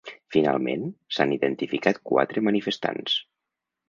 Finalment, 0.35 0.85
s’han 1.17 1.33
identificat 1.35 1.99
quatre 2.13 2.43
manifestants. 2.47 3.19